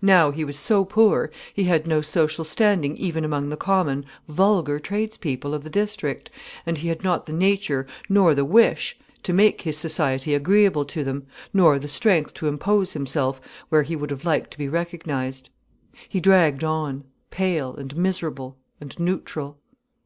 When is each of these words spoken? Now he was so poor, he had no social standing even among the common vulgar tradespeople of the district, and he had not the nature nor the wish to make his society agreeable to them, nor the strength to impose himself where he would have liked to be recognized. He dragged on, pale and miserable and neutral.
Now 0.00 0.30
he 0.30 0.42
was 0.42 0.58
so 0.58 0.86
poor, 0.86 1.30
he 1.52 1.64
had 1.64 1.86
no 1.86 2.00
social 2.00 2.46
standing 2.46 2.96
even 2.96 3.26
among 3.26 3.48
the 3.48 3.58
common 3.58 4.06
vulgar 4.26 4.80
tradespeople 4.80 5.52
of 5.52 5.64
the 5.64 5.68
district, 5.68 6.30
and 6.64 6.78
he 6.78 6.88
had 6.88 7.04
not 7.04 7.26
the 7.26 7.34
nature 7.34 7.86
nor 8.08 8.34
the 8.34 8.42
wish 8.46 8.96
to 9.22 9.34
make 9.34 9.60
his 9.60 9.76
society 9.76 10.32
agreeable 10.34 10.86
to 10.86 11.04
them, 11.04 11.26
nor 11.52 11.78
the 11.78 11.88
strength 11.88 12.32
to 12.32 12.48
impose 12.48 12.92
himself 12.94 13.38
where 13.68 13.82
he 13.82 13.96
would 13.96 14.10
have 14.10 14.24
liked 14.24 14.50
to 14.52 14.56
be 14.58 14.66
recognized. 14.66 15.50
He 16.08 16.20
dragged 16.20 16.64
on, 16.64 17.04
pale 17.30 17.76
and 17.76 17.94
miserable 17.98 18.56
and 18.80 18.98
neutral. 18.98 19.58